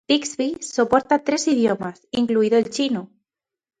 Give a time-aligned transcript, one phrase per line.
[0.09, 3.11] Bixby soporta tres idiomas, incluido el chino.